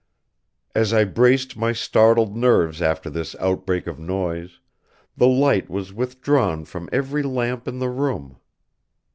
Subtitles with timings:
[0.73, 4.59] As I braced my startled nerves after this outbreak of noise,
[5.15, 8.37] the light was withdrawn from every lamp in the room.